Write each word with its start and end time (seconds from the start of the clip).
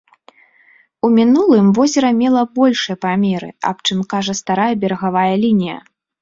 У 1.07 1.09
мінулым 1.17 1.67
возера 1.79 2.09
мела 2.21 2.41
большыя 2.57 2.95
памеры, 3.05 3.49
аб 3.73 3.77
чым 3.87 3.99
кажа 4.15 4.33
старая 4.41 4.71
берагавая 4.87 5.29
лінія. 5.45 5.79